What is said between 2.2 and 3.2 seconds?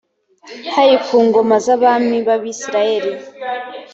b’abisirayeli